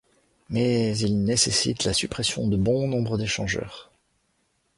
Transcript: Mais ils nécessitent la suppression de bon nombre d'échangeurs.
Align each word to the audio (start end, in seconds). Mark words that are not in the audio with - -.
Mais 0.49 0.97
ils 0.97 1.23
nécessitent 1.23 1.83
la 1.83 1.93
suppression 1.93 2.47
de 2.47 2.57
bon 2.57 2.87
nombre 2.87 3.19
d'échangeurs. 3.19 3.91